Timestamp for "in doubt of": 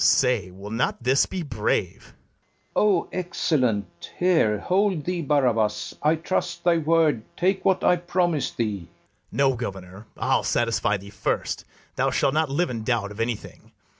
12.70-13.18